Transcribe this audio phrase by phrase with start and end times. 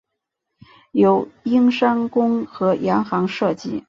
[0.93, 3.79] 由英商公和洋行设计。